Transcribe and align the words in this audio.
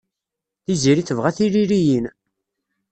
Tiziri 0.63 1.03
tebɣa 1.05 1.31
tiririyin. 1.37 2.05